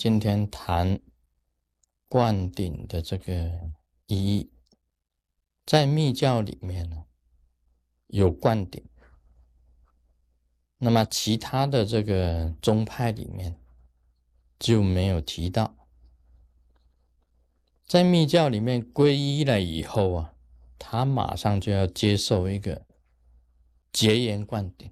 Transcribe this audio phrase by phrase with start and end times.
[0.00, 0.98] 今天谈
[2.08, 3.70] 灌顶的这个
[4.06, 4.50] 意义，
[5.66, 7.04] 在密教里面呢
[8.06, 8.82] 有灌顶，
[10.78, 13.60] 那么其他的这个宗派里面
[14.58, 15.76] 就没有提到。
[17.86, 20.34] 在密教里面皈依了以后啊，
[20.78, 22.86] 他马上就要接受一个
[23.92, 24.90] 结缘灌顶，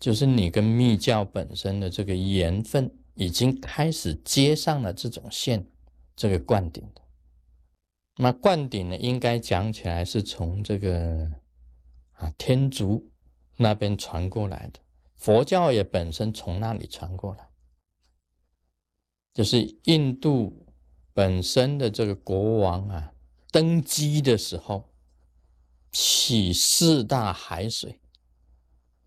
[0.00, 5.66] 就是你跟密教本身的这个缘分已经开始接上了这种线，
[6.14, 7.02] 这个灌顶的。
[8.18, 11.28] 那灌顶呢，应该讲起来是从这个
[12.12, 13.10] 啊天竺
[13.56, 14.78] 那边传过来的，
[15.16, 17.48] 佛教也本身从那里传过来，
[19.34, 20.62] 就是印度。
[21.16, 23.14] 本身的这个国王啊，
[23.50, 24.92] 登基的时候，
[25.90, 27.98] 起四大海水，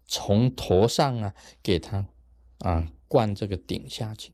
[0.07, 2.07] 从头上啊给他
[2.61, 4.31] 啊灌这个顶下去，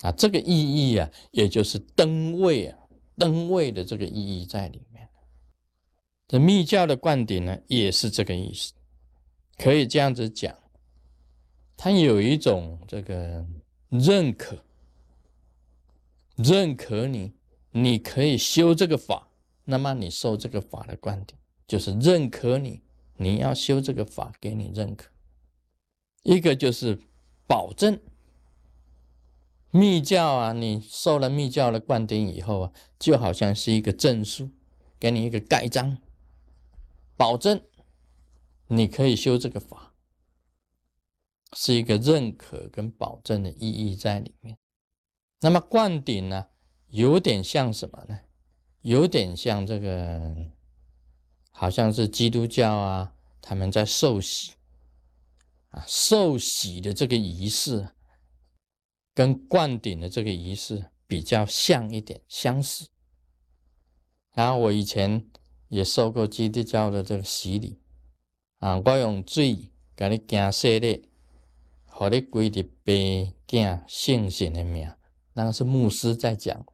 [0.00, 2.78] 啊，这个意义啊，也就是登位啊，
[3.16, 5.08] 登位的这个意义在里面。
[6.26, 8.72] 这密教的灌顶呢，也是这个意思，
[9.56, 10.58] 可以这样子讲，
[11.76, 13.46] 它有一种这个
[13.88, 14.64] 认可。
[16.36, 17.34] 认可你，
[17.72, 19.28] 你可以修这个法，
[19.64, 22.80] 那么你受这个法的灌顶就是认可你，
[23.16, 25.10] 你要修这个法，给你认可。
[26.22, 27.00] 一个就是
[27.48, 27.98] 保证
[29.70, 34.50] 密教啊，你受了密教的灌顶以后啊，就好像是一个证书，
[35.00, 35.98] 给你一个盖章，
[37.16, 37.60] 保证
[38.68, 39.94] 你可以修这个法，
[41.54, 44.58] 是一个认可跟保证的意义在里面。
[45.40, 46.48] 那么灌顶呢，
[46.88, 48.20] 有点像什么呢？
[48.82, 50.34] 有点像这个，
[51.50, 54.52] 好像是基督教啊，他们在受洗，
[55.86, 57.88] 受洗的这个仪式，
[59.14, 62.88] 跟灌顶的这个仪式比较像一点，相似。
[64.32, 65.28] 然后我以前
[65.68, 67.80] 也受过基督教的这个洗礼
[68.58, 71.08] 啊，我用水给你惊洗礼，
[71.84, 74.92] 和你归入白敬圣神的名。
[75.32, 76.64] 那个是牧师在讲，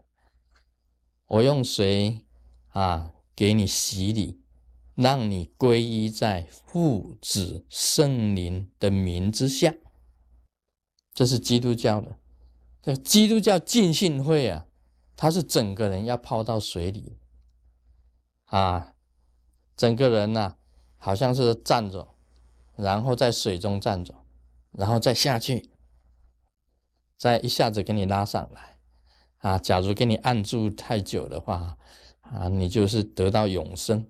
[1.26, 2.24] 我用水
[2.68, 4.42] 啊给你洗礼，
[4.94, 9.74] 让你皈依在父子圣灵的名之下。
[11.12, 12.18] 这是基督教的，
[12.82, 14.66] 这基督教浸信会啊，
[15.16, 17.16] 他是整个人要泡到水里
[18.46, 18.94] 啊，
[19.76, 20.56] 整个人呐
[20.96, 22.14] 好像是站着，
[22.76, 24.14] 然后在水中站着，
[24.72, 25.70] 然后再下去。
[27.16, 28.76] 再一下子给你拉上来，
[29.38, 31.78] 啊，假如给你按住太久的话，
[32.20, 34.04] 啊，你就是得到永生，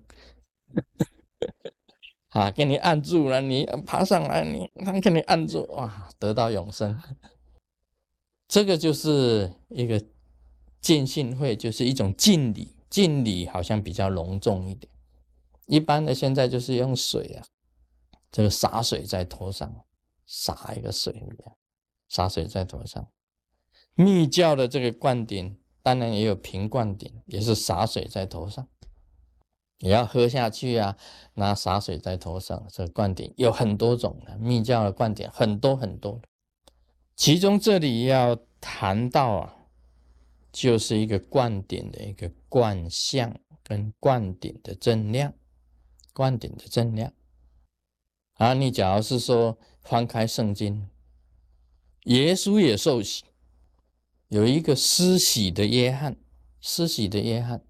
[2.29, 7.01] 啊，给你按住了，你爬上来，你他给你按住，哇，得到永生。
[8.47, 10.03] 这个就是一个
[10.81, 14.91] 见信会，就是一种敬礼，敬礼好像比较隆重一点。
[15.65, 17.45] 一般的现在就是用水啊，
[18.31, 19.85] 这个洒水在头上，
[20.25, 21.55] 洒一个水一样。
[22.07, 23.11] 洒水在头上，
[23.95, 28.69] 密教的这个灌顶，当然也有平灌顶，也是洒水在头上，
[29.79, 30.97] 也要喝下去啊。
[31.33, 36.21] 拿洒水在头上，这灌顶有很多种的，密教的灌顶很多很多。
[37.15, 39.55] 其中这里要谈到啊，
[40.51, 45.33] 就是一个灌顶的一个灌相跟灌顶的正量，
[46.13, 47.11] 灌顶的正量。
[48.35, 50.89] 啊，你假如是说翻开圣经。
[52.03, 53.23] 耶稣也受洗，
[54.27, 56.15] 有一个施洗的约翰，
[56.61, 57.65] 施洗的约翰。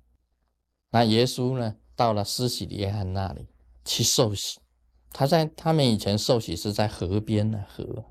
[0.89, 3.47] 那耶稣呢，到了施洗的约翰那里
[3.83, 4.59] 去受洗。
[5.11, 8.05] 他在他们以前受洗是在河边的河。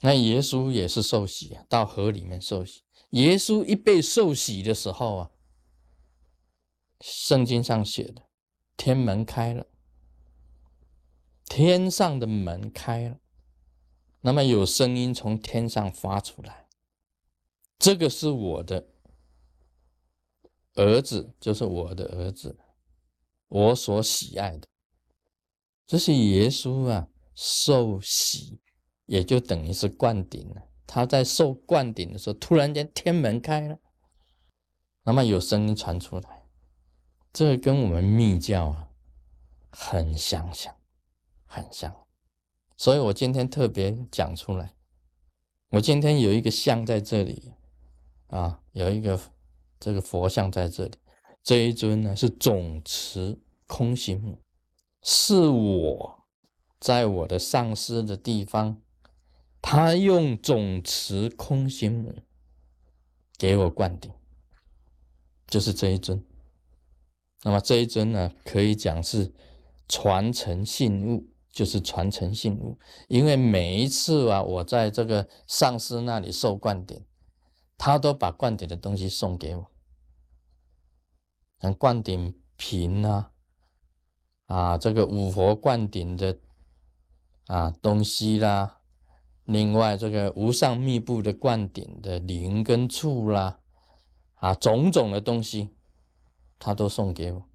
[0.00, 2.82] 那耶稣也是受洗啊，到河里面受洗。
[3.10, 5.30] 耶稣一被受洗的时候啊，
[7.00, 8.22] 圣经上写的，
[8.76, 9.66] 天门开了，
[11.44, 13.18] 天上的门开了。
[14.20, 16.68] 那么有声音从天上发出来，
[17.78, 18.88] 这个是我的
[20.78, 22.56] 儿子，就是我的儿子，
[23.48, 24.66] 我所喜爱的。
[25.86, 28.60] 这是耶稣啊，受洗
[29.06, 30.62] 也就等于是灌顶了。
[30.86, 33.78] 他在受灌顶的时候，突然间天门开了，
[35.02, 36.46] 那么有声音传出来，
[37.32, 38.88] 这跟我们密教啊
[39.70, 40.74] 很相像，
[41.44, 41.94] 很像。
[42.76, 44.74] 所以我今天特别讲出来，
[45.70, 47.52] 我今天有一个像在这里，
[48.28, 49.20] 啊，有一个
[49.80, 50.92] 这个佛像在这里，
[51.42, 54.38] 这一尊呢是总持空行母，
[55.02, 56.24] 是我
[56.80, 58.80] 在我的上师的地方
[59.60, 62.14] 他用总持空行母
[63.36, 64.10] 给我灌顶，
[65.46, 66.24] 就是这一尊。
[67.44, 69.32] 那么这一尊呢，可以讲是
[69.88, 72.76] 传承信物，就是传承信物。
[73.06, 77.00] 因为每一次啊，我在这个上师那里受灌顶，
[77.78, 79.70] 他都把灌顶的东西送给我，
[81.60, 83.30] 像灌顶瓶啊，
[84.46, 86.38] 啊，这个五佛灌顶的
[87.46, 88.80] 啊东西啦。
[89.44, 93.60] 另外，这个无上密布的灌顶的灵跟处啦，
[94.34, 95.70] 啊，种种的东西，
[96.58, 97.48] 他都送给我。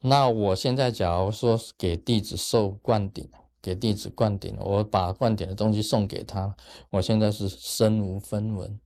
[0.00, 3.28] 那我现在假如说给弟子受灌顶，
[3.60, 6.54] 给弟子灌顶，我把灌顶的东西送给他，
[6.90, 8.78] 我现在是身无分文，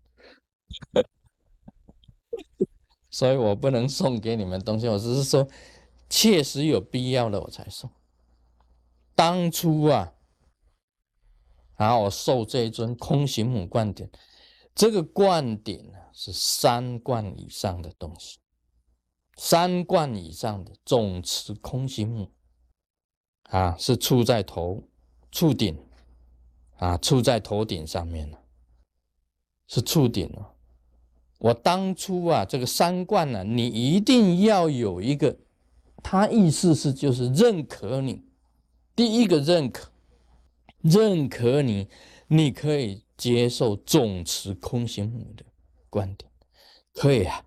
[3.11, 4.89] 所以我不能送给你们东西。
[4.89, 5.49] 我只是说，
[6.09, 7.91] 确实有必要的我才送。
[9.15, 10.15] 当初啊。
[11.77, 14.11] 然后我受这一尊空行母灌顶，
[14.75, 18.39] 这个灌顶是三灌以上的东西，
[19.37, 22.33] 三灌以上的总持空行母
[23.45, 24.91] 啊，是触在头
[25.33, 25.83] 触顶
[26.77, 28.43] 啊，触在头顶上面了，
[29.67, 30.55] 是触顶了。
[31.41, 35.37] 我当初啊，这个三观呢，你一定要有一个，
[36.03, 38.25] 他意思是就是认可你，
[38.95, 39.91] 第一个认可。
[40.83, 41.89] 认可你，
[42.29, 45.45] 你可以接受总持空行母的
[45.91, 46.31] 观点，
[46.95, 47.45] 可以啊。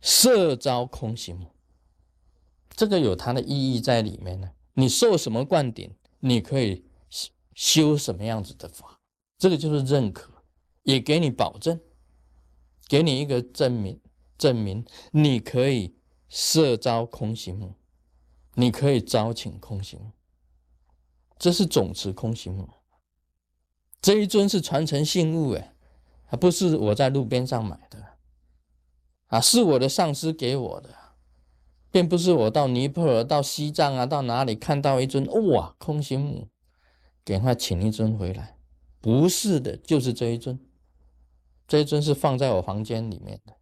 [0.00, 1.46] 摄招空行母，
[2.70, 4.50] 这个有它的意义在里面呢。
[4.72, 6.86] 你受什么灌顶，你可以
[7.54, 8.98] 修什么样子的法，
[9.36, 10.32] 这个就是认可，
[10.84, 11.78] 也给你保证，
[12.94, 14.00] 给你一个证明，
[14.38, 15.96] 证明你可以
[16.28, 17.74] 设招空行母，
[18.54, 20.12] 你可以招请空行母。
[21.36, 22.68] 这是总持空行母，
[24.00, 25.74] 这一尊是传承信物哎，
[26.24, 27.98] 还不是我在路边上买的。
[29.26, 30.94] 啊，是我的上师给我的，
[31.90, 36.46] 并不是我到尼泊尔、到西藏啊、到哪里看到一尊哇空行母，
[37.24, 38.56] 给他请一尊回来，
[39.00, 40.56] 不是的，就是这一尊，
[41.66, 43.56] 这一尊是放在我房间里面的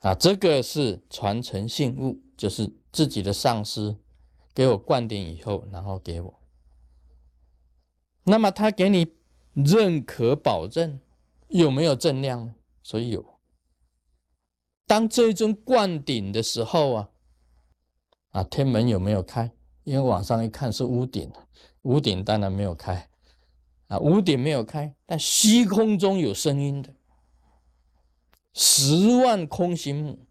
[0.00, 3.96] 啊，这个是传承信物，就是自己的上师。
[4.54, 6.40] 给我灌顶以后，然后给我。
[8.22, 9.12] 那么他给你
[9.52, 11.00] 认可保证
[11.48, 12.54] 有没有正量？
[12.80, 13.40] 所以有。
[14.86, 17.10] 当这一尊灌顶的时候啊，
[18.30, 19.50] 啊天门有没有开？
[19.82, 21.32] 因为往上一看是屋顶，
[21.82, 23.10] 屋顶当然没有开
[23.94, 26.94] 啊，屋顶没有开，但虚空中有声音的，
[28.52, 30.26] 十万空行母。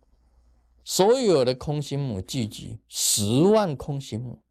[0.86, 4.42] 所有的空心母聚集，十万空心母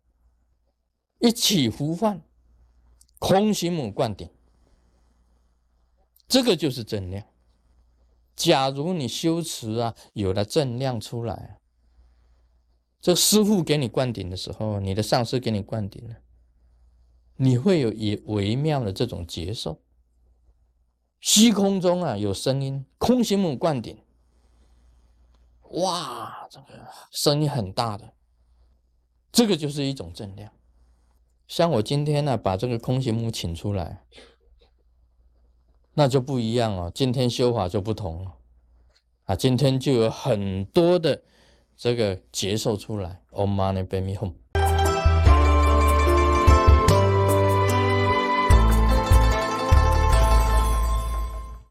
[1.19, 2.23] 一起呼唤，
[3.19, 4.31] 空心母灌顶，
[6.27, 7.27] 这个就是正量。
[8.35, 11.61] 假如你修持啊，有了正量出来，
[12.99, 16.17] 这师傅给你灌顶的时候，你的上师给你灌顶了，
[17.37, 19.81] 你会有也微妙的这种接受。
[21.21, 23.97] 虚空中啊有声音，空心母灌顶。
[25.71, 28.13] 哇，这个声音很大的，
[29.31, 30.53] 这个就是一种正量。
[31.49, 34.05] 像我今天呢，把这个空行母请出来，
[35.95, 36.91] 那就不一样哦。
[36.95, 38.35] 今天修法就不同了
[39.25, 41.23] 啊，今天就有很多的
[41.77, 43.23] 这个接受出来。
[43.31, 44.35] Om Mani Padme Hum。